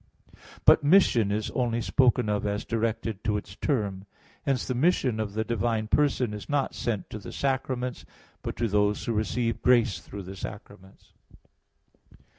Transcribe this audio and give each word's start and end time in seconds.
But 0.65 0.83
mission 0.83 1.31
is 1.31 1.51
only 1.51 1.79
spoken 1.79 2.27
of 2.27 2.43
as 2.43 2.65
directed 2.65 3.23
to 3.25 3.37
its 3.37 3.55
term. 3.55 4.05
Hence 4.47 4.65
the 4.65 4.73
mission 4.73 5.19
of 5.19 5.35
the 5.35 5.43
divine 5.43 5.89
person 5.89 6.33
is 6.33 6.49
not 6.49 6.73
sent 6.73 7.07
to 7.11 7.19
the 7.19 7.31
sacraments, 7.31 8.03
but 8.41 8.55
to 8.55 8.67
those 8.67 9.05
who 9.05 9.13
receive 9.13 9.61
grace 9.61 9.99
through 9.99 10.23
the 10.23 10.35
sacraments. 10.35 11.13